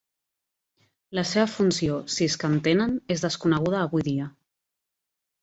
[1.19, 4.33] La seva funció, si és que en tenen, és desconeguda avui dia.